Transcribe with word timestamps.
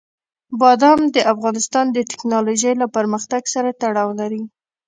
بادام 0.61 0.99
د 1.15 1.17
افغانستان 1.33 1.85
د 1.91 1.97
تکنالوژۍ 2.11 2.73
له 2.81 2.87
پرمختګ 2.95 3.43
سره 3.53 3.69
تړاو 3.81 4.09
لري. 4.19 4.43